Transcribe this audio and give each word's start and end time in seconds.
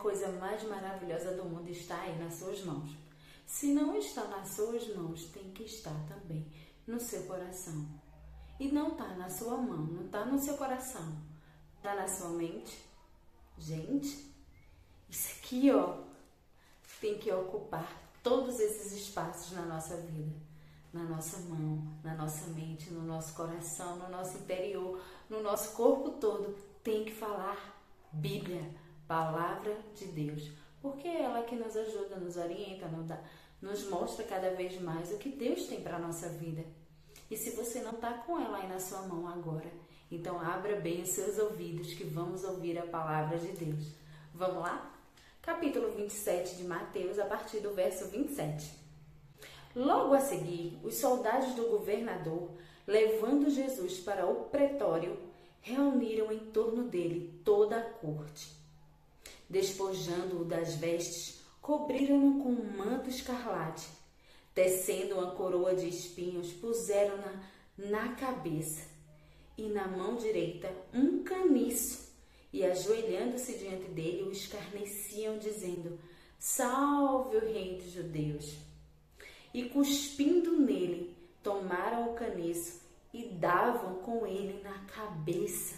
coisa 0.00 0.28
mais 0.32 0.62
maravilhosa 0.64 1.36
do 1.36 1.44
mundo 1.44 1.68
está 1.68 2.00
aí 2.00 2.18
nas 2.18 2.34
suas 2.34 2.64
mãos. 2.64 2.90
Se 3.46 3.72
não 3.74 3.96
está 3.96 4.24
nas 4.24 4.48
suas 4.48 4.88
mãos, 4.96 5.26
tem 5.26 5.52
que 5.52 5.64
estar 5.64 5.94
também 6.08 6.46
no 6.86 6.98
seu 6.98 7.24
coração. 7.24 7.86
E 8.58 8.68
não 8.68 8.92
está 8.92 9.08
na 9.14 9.28
sua 9.28 9.56
mão, 9.56 9.86
não 9.86 10.06
está 10.06 10.24
no 10.24 10.38
seu 10.38 10.56
coração, 10.56 11.16
está 11.76 11.94
na 11.94 12.08
sua 12.08 12.30
mente. 12.30 12.84
Gente, 13.58 14.34
isso 15.08 15.36
aqui, 15.38 15.70
ó, 15.70 15.98
tem 17.00 17.18
que 17.18 17.30
ocupar 17.30 18.10
todos 18.22 18.58
esses 18.58 18.92
espaços 18.92 19.52
na 19.52 19.62
nossa 19.66 19.96
vida, 19.96 20.34
na 20.92 21.04
nossa 21.04 21.38
mão, 21.40 21.82
na 22.02 22.14
nossa 22.14 22.46
mente, 22.48 22.90
no 22.90 23.02
nosso 23.02 23.34
coração, 23.34 23.96
no 23.96 24.08
nosso 24.08 24.38
interior, 24.38 25.00
no 25.28 25.42
nosso 25.42 25.76
corpo 25.76 26.12
todo. 26.12 26.56
Tem 26.82 27.04
que 27.04 27.12
falar 27.12 27.78
Bíblia, 28.12 28.74
palavra 29.10 29.76
de 29.96 30.04
Deus, 30.04 30.52
porque 30.80 31.08
é 31.08 31.22
ela 31.22 31.42
que 31.42 31.56
nos 31.56 31.76
ajuda, 31.76 32.14
nos 32.14 32.36
orienta, 32.36 32.88
nos 33.60 33.88
mostra 33.88 34.24
cada 34.24 34.50
vez 34.50 34.80
mais 34.80 35.10
o 35.10 35.18
que 35.18 35.30
Deus 35.30 35.66
tem 35.66 35.80
para 35.80 35.96
a 35.96 35.98
nossa 35.98 36.28
vida. 36.28 36.64
E 37.28 37.36
se 37.36 37.50
você 37.50 37.80
não 37.80 37.90
está 37.90 38.12
com 38.12 38.38
ela 38.38 38.58
aí 38.58 38.68
na 38.68 38.78
sua 38.78 39.02
mão 39.02 39.26
agora, 39.26 39.68
então 40.12 40.38
abra 40.38 40.76
bem 40.76 41.02
os 41.02 41.08
seus 41.08 41.38
ouvidos 41.38 41.92
que 41.94 42.04
vamos 42.04 42.44
ouvir 42.44 42.78
a 42.78 42.86
palavra 42.86 43.36
de 43.36 43.48
Deus. 43.48 43.94
Vamos 44.32 44.62
lá? 44.62 44.94
Capítulo 45.42 45.90
27 45.90 46.54
de 46.54 46.62
Mateus, 46.62 47.18
a 47.18 47.24
partir 47.24 47.58
do 47.58 47.74
verso 47.74 48.06
27. 48.10 48.78
Logo 49.74 50.14
a 50.14 50.20
seguir, 50.20 50.78
os 50.84 50.94
soldados 50.94 51.52
do 51.56 51.68
governador, 51.68 52.52
levando 52.86 53.50
Jesus 53.50 53.98
para 53.98 54.24
o 54.24 54.44
pretório, 54.44 55.18
reuniram 55.60 56.30
em 56.30 56.38
torno 56.52 56.84
dele 56.84 57.40
toda 57.44 57.76
a 57.76 57.82
corte. 57.82 58.59
Despojando-o 59.50 60.44
das 60.44 60.76
vestes, 60.76 61.40
cobriram-no 61.60 62.42
com 62.42 62.50
um 62.50 62.76
manto 62.78 63.10
escarlate 63.10 64.00
Tecendo 64.54 65.14
uma 65.14 65.30
coroa 65.30 65.74
de 65.74 65.88
espinhos, 65.88 66.52
puseram-na 66.52 67.42
na 67.78 68.14
cabeça 68.14 68.82
e 69.56 69.68
na 69.68 69.86
mão 69.86 70.16
direita 70.16 70.70
um 70.92 71.22
caniço, 71.22 72.10
e 72.52 72.64
ajoelhando-se 72.64 73.58
diante 73.58 73.88
dele, 73.90 74.24
o 74.24 74.32
escarneciam, 74.32 75.38
dizendo: 75.38 75.98
Salve 76.38 77.36
o 77.36 77.40
Rei 77.40 77.76
dos 77.76 77.92
Judeus! 77.92 78.56
E 79.54 79.68
cuspindo 79.68 80.58
nele, 80.58 81.16
tomaram 81.42 82.10
o 82.10 82.14
caniço 82.14 82.80
e 83.14 83.28
davam 83.28 83.96
com 83.96 84.26
ele 84.26 84.60
na 84.62 84.78
cabeça. 84.80 85.76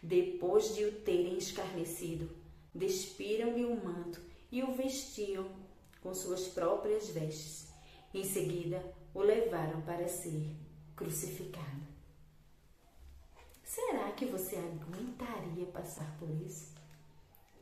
Depois 0.00 0.74
de 0.74 0.84
o 0.84 0.92
terem 1.00 1.36
escarnecido, 1.36 2.30
despiram-lhe 2.74 3.64
o 3.64 3.84
manto 3.84 4.20
e 4.50 4.62
o 4.62 4.74
vestiam 4.74 5.50
com 6.00 6.14
suas 6.14 6.48
próprias 6.48 7.08
vestes 7.08 7.72
em 8.14 8.24
seguida, 8.24 8.84
o 9.14 9.22
levaram 9.22 9.80
para 9.82 10.06
ser 10.06 10.54
crucificado. 10.94 11.82
Será 13.64 14.12
que 14.12 14.26
você 14.26 14.56
aguentaria 14.56 15.64
passar 15.66 16.14
por 16.18 16.28
isso? 16.30 16.72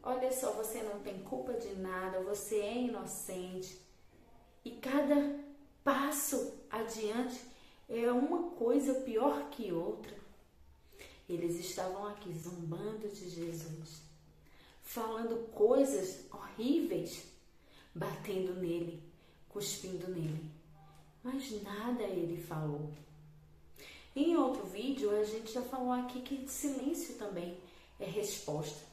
Olha 0.02 0.32
só, 0.32 0.52
você 0.52 0.82
não 0.82 1.00
tem 1.00 1.22
culpa 1.22 1.52
de 1.54 1.76
nada, 1.76 2.20
você 2.22 2.56
é 2.56 2.82
inocente. 2.82 3.80
E 4.64 4.72
cada 4.72 5.38
passo 5.84 6.58
adiante 6.68 7.40
é 7.88 8.10
uma 8.10 8.50
coisa 8.50 8.94
pior 9.02 9.50
que 9.50 9.70
outra. 9.72 10.16
Eles 11.28 11.60
estavam 11.60 12.06
aqui 12.06 12.32
zombando 12.32 13.08
de 13.08 13.28
Jesus, 13.30 14.02
falando 14.90 15.46
coisas 15.52 16.26
horríveis, 16.32 17.22
batendo 17.94 18.54
nele, 18.54 19.00
cuspindo 19.48 20.08
nele. 20.08 20.50
Mas 21.22 21.62
nada 21.62 22.02
ele 22.02 22.42
falou. 22.42 22.90
Em 24.16 24.36
outro 24.36 24.66
vídeo, 24.66 25.16
a 25.16 25.22
gente 25.22 25.52
já 25.52 25.62
falou 25.62 25.92
aqui 25.92 26.22
que 26.22 26.48
silêncio 26.48 27.14
também 27.14 27.56
é 28.00 28.04
resposta. 28.04 28.84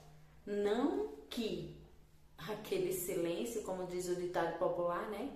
Não 0.45 1.07
que 1.31 1.75
aquele 2.38 2.94
silêncio, 2.94 3.63
como 3.63 3.88
diz 3.88 4.07
o 4.07 4.16
ditado 4.16 4.59
popular, 4.59 5.09
né? 5.09 5.31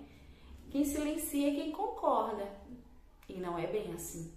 Quem 0.69 0.85
silencia 0.85 1.49
é 1.49 1.55
quem 1.55 1.71
concorda. 1.71 2.47
E 3.27 3.33
não 3.33 3.57
é 3.57 3.65
bem 3.65 3.91
assim. 3.93 4.31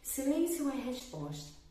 Silêncio 0.00 0.70
é 0.70 0.76
resposta. 0.76 1.63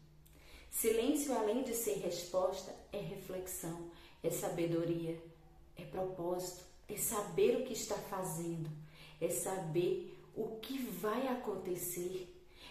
Silêncio, 0.73 1.38
além 1.38 1.61
de 1.63 1.75
ser 1.75 2.00
resposta, 2.00 2.75
é 2.91 2.97
reflexão, 2.97 3.91
é 4.23 4.31
sabedoria, 4.31 5.22
é 5.78 5.85
propósito, 5.85 6.66
é 6.89 6.97
saber 6.97 7.57
o 7.57 7.63
que 7.63 7.73
está 7.73 7.95
fazendo, 7.95 8.69
é 9.22 9.29
saber 9.29 10.19
o 10.35 10.57
que 10.57 10.79
vai 10.79 11.28
acontecer, 11.28 12.28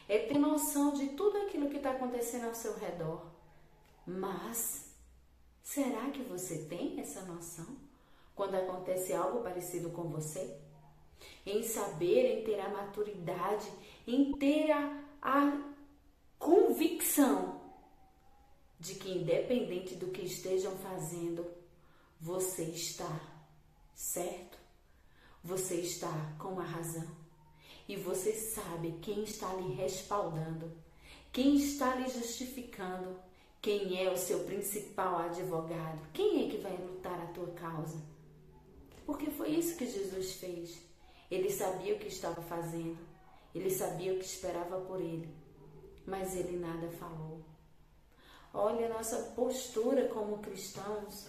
é 0.09 0.19
ter 0.19 0.37
noção 0.37 0.93
de 0.93 1.11
tudo 1.11 1.39
aquilo 1.39 1.71
que 1.71 1.77
está 1.77 1.93
acontecendo 1.93 2.47
ao 2.47 2.55
seu 2.57 2.77
redor. 2.77 3.25
Mas 4.05 4.93
será 5.63 6.11
que 6.11 6.25
você 6.25 6.59
tem 6.65 7.01
essa 7.01 7.23
noção 7.23 7.77
quando 8.35 8.57
acontece 8.57 9.15
algo 9.15 9.45
parecido 9.45 9.91
com 9.91 10.09
você? 10.09 10.59
Em 11.47 11.63
saber, 11.63 12.41
em 12.41 12.45
ter 12.45 12.59
a 12.59 12.69
maturidade, 12.69 13.71
em 14.09 14.33
ter 14.33 14.73
a, 14.73 15.05
a 15.23 15.73
convicção 16.37 17.62
de 18.83 18.97
que, 18.97 19.13
independente 19.13 19.95
do 19.95 20.09
que 20.09 20.23
estejam 20.23 20.77
fazendo, 20.79 21.47
você 22.21 22.65
está 22.65 23.21
certo? 23.95 24.59
Você 25.45 25.77
está 25.77 26.13
com 26.37 26.59
a 26.59 26.65
razão 26.65 27.09
e 27.89 27.95
você 27.95 28.33
sabe 28.33 28.99
quem 29.01 29.23
está 29.23 29.55
lhe 29.55 29.73
respaldando, 29.75 30.73
quem 31.33 31.55
está 31.55 31.95
lhe 31.95 32.09
justificando, 32.09 33.17
quem 33.61 34.05
é 34.05 34.11
o 34.11 34.19
seu 34.19 34.41
principal 34.41 35.17
advogado, 35.17 36.01
quem 36.13 36.45
é 36.45 36.51
que 36.51 36.59
vai 36.59 36.77
lutar 36.77 37.21
a 37.21 37.27
tua 37.27 37.53
causa. 37.53 38.03
Porque 39.07 39.31
foi 39.31 39.51
isso 39.51 39.77
que 39.77 39.87
Jesus 39.87 40.33
fez. 40.33 40.83
Ele 41.31 41.51
sabia 41.51 41.95
o 41.95 41.99
que 42.01 42.09
estava 42.09 42.43
fazendo, 42.43 42.99
ele 43.55 43.71
sabia 43.71 44.13
o 44.13 44.19
que 44.19 44.25
esperava 44.25 44.81
por 44.81 45.01
ele, 45.01 45.33
mas 46.05 46.35
ele 46.35 46.59
nada 46.59 46.89
falou. 46.91 47.53
Olha 48.55 48.87
a 48.87 48.89
nossa 48.91 49.17
postura 49.35 50.09
como 50.09 50.39
cristãos, 50.39 51.27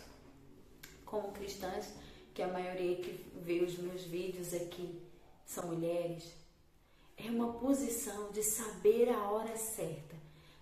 como 1.05 1.31
cristãs, 1.31 1.93
que 2.33 2.41
a 2.41 2.47
maioria 2.47 2.97
que 2.97 3.11
vê 3.41 3.61
os 3.61 3.77
meus 3.77 4.03
vídeos 4.03 4.53
aqui 4.53 5.01
são 5.45 5.67
mulheres, 5.67 6.33
é 7.15 7.29
uma 7.29 7.53
posição 7.53 8.31
de 8.31 8.43
saber 8.43 9.09
a 9.09 9.29
hora 9.29 9.55
certa, 9.55 10.15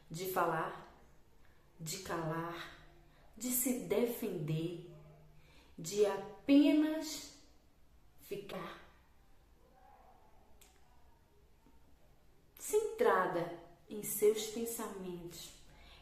de 0.10 0.32
falar, 0.32 0.88
de 1.80 2.00
calar, 2.00 2.78
de 3.36 3.50
se 3.50 3.80
defender, 3.86 4.88
de 5.78 6.06
apenas 6.06 7.32
ficar 8.22 8.80
centrada 12.60 13.60
em 13.90 14.04
seus 14.04 14.46
pensamentos. 14.48 15.61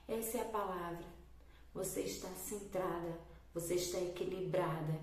Essa 0.09 0.39
é 0.39 0.41
a 0.41 0.45
palavra. 0.45 1.05
Você 1.71 2.01
está 2.01 2.27
centrada, 2.29 3.19
você 3.53 3.75
está 3.75 3.99
equilibrada, 3.99 4.99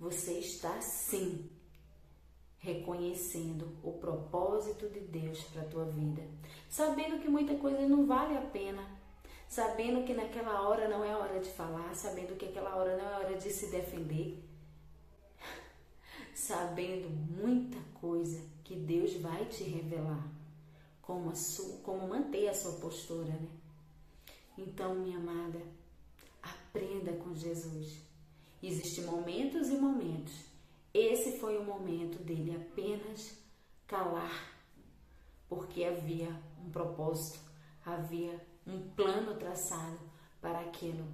você 0.00 0.38
está 0.38 0.80
sim 0.80 1.50
reconhecendo 2.56 3.76
o 3.84 3.92
propósito 3.92 4.88
de 4.88 5.00
Deus 5.00 5.44
para 5.44 5.62
a 5.62 5.66
tua 5.66 5.84
vida, 5.84 6.22
sabendo 6.68 7.20
que 7.20 7.28
muita 7.28 7.56
coisa 7.56 7.86
não 7.86 8.06
vale 8.06 8.38
a 8.38 8.40
pena, 8.40 8.82
sabendo 9.46 10.04
que 10.04 10.14
naquela 10.14 10.66
hora 10.66 10.88
não 10.88 11.04
é 11.04 11.14
hora 11.14 11.38
de 11.40 11.50
falar, 11.50 11.94
sabendo 11.94 12.36
que 12.36 12.46
aquela 12.46 12.74
hora 12.74 12.96
não 12.96 13.04
é 13.04 13.16
hora 13.18 13.36
de 13.36 13.50
se 13.50 13.70
defender, 13.70 14.42
sabendo 16.34 17.10
muita 17.10 17.78
coisa 18.00 18.42
que 18.64 18.74
Deus 18.74 19.14
vai 19.20 19.44
te 19.44 19.62
revelar, 19.62 20.26
como, 21.02 21.30
a 21.30 21.34
sua, 21.34 21.78
como 21.82 22.08
manter 22.08 22.48
a 22.48 22.54
sua 22.54 22.72
postura, 22.80 23.32
né? 23.32 23.48
Então, 24.58 24.94
minha 24.94 25.16
amada, 25.16 25.62
aprenda 26.42 27.12
com 27.12 27.34
Jesus 27.34 28.08
Existem 28.62 29.04
momentos 29.04 29.68
e 29.68 29.76
momentos. 29.76 30.34
Esse 30.92 31.38
foi 31.38 31.56
o 31.58 31.64
momento 31.64 32.18
dele 32.24 32.56
apenas 32.56 33.38
calar, 33.86 34.52
porque 35.48 35.84
havia 35.84 36.28
um 36.64 36.70
propósito, 36.70 37.38
havia 37.84 38.44
um 38.66 38.90
plano 38.90 39.36
traçado 39.36 40.00
para 40.40 40.60
aquilo. 40.60 41.06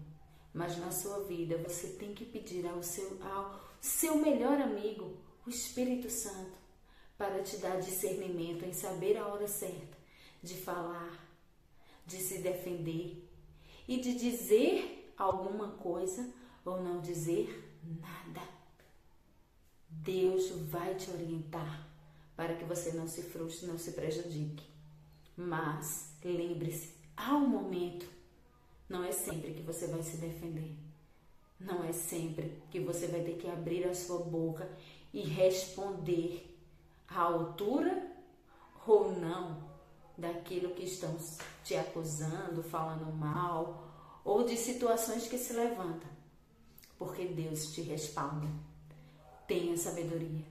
Mas 0.55 0.79
na 0.79 0.91
sua 0.91 1.25
vida 1.25 1.59
você 1.59 1.89
tem 1.89 2.15
que 2.15 2.25
pedir 2.25 2.67
ao 2.67 2.83
seu, 2.83 3.23
ao 3.23 3.61
seu 3.81 4.17
melhor 4.17 4.59
amigo, 4.61 5.19
o 5.47 5.51
Espírito 5.51 6.09
Santo, 6.09 6.57
para 7.19 7.43
te 7.43 7.59
dar 7.59 7.79
discernimento 7.81 8.65
em 8.65 8.73
saber 8.73 9.19
a 9.19 9.27
hora 9.27 9.47
certa 9.47 9.99
de 10.43 10.55
falar, 10.55 11.29
de 12.07 12.17
se 12.17 12.39
defender 12.39 13.29
e 13.87 14.01
de 14.01 14.15
dizer 14.15 15.13
alguma 15.17 15.69
coisa 15.73 16.33
ou 16.65 16.83
não 16.83 17.01
dizer 17.01 17.79
nada. 18.01 18.47
Deus 19.89 20.51
vai 20.71 20.95
te 20.95 21.11
orientar 21.11 21.89
para 22.37 22.55
que 22.55 22.65
você 22.65 22.93
não 22.93 23.07
se 23.07 23.23
frustre, 23.23 23.67
não 23.67 23.79
se 23.79 23.93
prejudique. 23.93 24.65
Mas 25.37 26.17
lembre-se, 26.25 26.95
há 27.17 27.35
um 27.35 27.47
momento, 27.47 28.07
não 28.89 29.05
é 29.05 29.13
sempre 29.13 29.53
que 29.53 29.63
você 29.63 29.87
vai 29.87 30.03
se 30.03 30.17
defender. 30.17 30.75
Não 31.59 31.85
é 31.85 31.93
sempre 31.93 32.63
que 32.71 32.81
você 32.81 33.07
vai 33.07 33.23
ter 33.23 33.37
que 33.37 33.49
abrir 33.49 33.85
a 33.85 33.95
sua 33.95 34.19
boca 34.19 34.69
e 35.13 35.21
responder 35.21 36.59
à 37.09 37.21
altura 37.21 38.11
ou 38.87 39.13
não 39.13 39.74
daquilo 40.17 40.75
que 40.75 40.85
estão 40.85 41.17
te 41.63 41.75
acusando, 41.77 42.63
falando 42.63 43.13
mal, 43.13 44.21
ou 44.25 44.45
de 44.45 44.57
situações 44.57 45.29
que 45.29 45.39
se 45.39 45.53
levantam. 45.53 46.09
Porque 46.99 47.25
Deus 47.27 47.73
te 47.73 47.83
respalda. 47.83 48.49
Tenha 49.47 49.77
sabedoria. 49.77 50.45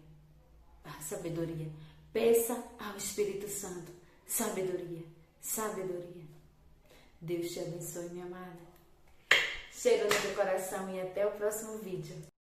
A 0.84 1.02
sabedoria. 1.02 1.72
Peça 2.12 2.62
ao 2.80 2.98
Espírito 2.98 3.48
Santo 3.48 3.92
sabedoria. 4.28 5.06
Sabedoria. 5.40 6.24
Deus 7.22 7.52
te 7.52 7.60
abençoe, 7.60 8.10
minha 8.10 8.26
amada. 8.26 8.60
Cheiro 9.72 10.06
no 10.06 10.22
teu 10.22 10.36
coração 10.36 10.90
e 10.94 11.02
até 11.02 11.26
o 11.26 11.32
próximo 11.32 11.78
vídeo. 11.78 12.33